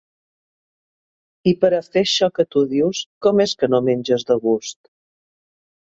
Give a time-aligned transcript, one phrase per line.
[1.51, 4.81] I pera fer això que tu dius, com és que no menges de gust?